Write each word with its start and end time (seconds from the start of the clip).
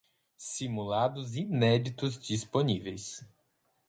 Simulados 0.35 1.35
inéditos 1.35 2.17
disponíveis 2.19 3.23